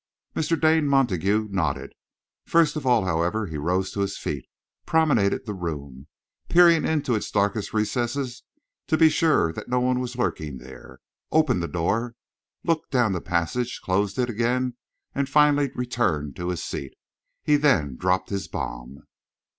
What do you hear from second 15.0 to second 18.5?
and finally returned to his seat. He then dropped his